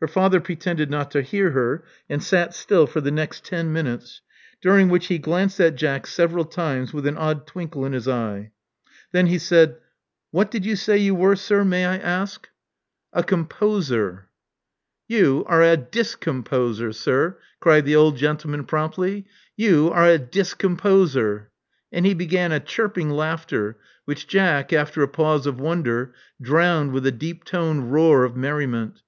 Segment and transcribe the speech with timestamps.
[0.00, 4.20] Her father pretended not to hear her, and sat still for the next ten minutes,
[4.60, 8.50] during which he glanced at Jack several times, with an odd twinkle in his eye.
[9.12, 9.76] Then he said:
[10.32, 12.48] "What did you say you were, sir, may I ask?"
[13.14, 13.28] Love Among the Artists 6i "A
[13.86, 14.28] composer."
[15.06, 19.24] You are a discomposer, sir," cried the old gentle man promptly.
[19.56, 21.48] *'You are a discomposer."
[21.92, 26.12] And he began a chirping laughter, which Jack, after a pause of wonder,
[26.42, 29.02] drowned with a deeptoned roar of merri ment.